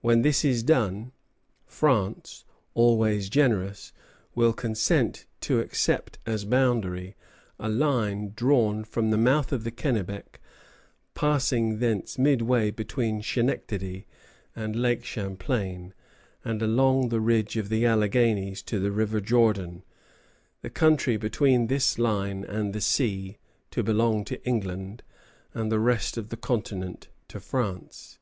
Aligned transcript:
When 0.00 0.22
this 0.22 0.42
is 0.42 0.62
done, 0.62 1.12
France, 1.66 2.46
always 2.72 3.28
generous, 3.28 3.92
will 4.34 4.54
consent 4.54 5.26
to 5.42 5.60
accept 5.60 6.18
as 6.24 6.46
boundary 6.46 7.14
a 7.58 7.68
line 7.68 8.32
drawn 8.34 8.84
from 8.84 9.10
the 9.10 9.18
mouth 9.18 9.52
of 9.52 9.64
the 9.64 9.70
Kennebec, 9.70 10.40
passing 11.14 11.78
thence 11.78 12.16
midway 12.16 12.70
between 12.70 13.20
Schenectady 13.20 14.06
and 14.56 14.74
Lake 14.74 15.04
Champlain 15.04 15.92
and 16.42 16.62
along 16.62 17.10
the 17.10 17.20
ridge 17.20 17.58
of 17.58 17.68
the 17.68 17.84
Alleghanies 17.84 18.62
to 18.62 18.80
the 18.80 18.90
river 18.90 19.20
Jordan, 19.20 19.82
the 20.62 20.70
country 20.70 21.18
between 21.18 21.66
this 21.66 21.98
line 21.98 22.44
and 22.44 22.72
the 22.72 22.80
sea 22.80 23.36
to 23.72 23.82
belong 23.82 24.24
to 24.24 24.42
England, 24.46 25.02
and 25.52 25.70
the 25.70 25.78
rest 25.78 26.16
of 26.16 26.30
the 26.30 26.38
continent 26.38 27.08
to 27.28 27.38
France. 27.38 28.20